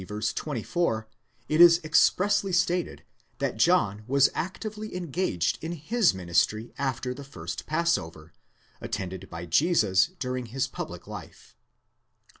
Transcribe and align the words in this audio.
24, 0.35 1.05
it 1.47 1.61
is 1.61 1.79
expressly 1.83 2.51
stated, 2.51 3.03
that 3.37 3.55
John 3.57 4.03
was 4.07 4.31
actively 4.33 4.95
engaged 4.95 5.63
in 5.63 5.73
his 5.73 6.11
ministry 6.11 6.73
after 6.75 7.13
the 7.13 7.23
first 7.23 7.67
passover, 7.67 8.33
attended 8.81 9.29
by 9.29 9.45
Jesus 9.45 10.07
during 10.17 10.47
His: 10.47 10.65
public 10.67 11.05
life. 11.05 11.55